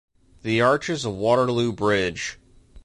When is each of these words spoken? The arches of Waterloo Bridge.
The 0.41 0.61
arches 0.61 1.05
of 1.05 1.13
Waterloo 1.13 1.71
Bridge. 1.73 2.39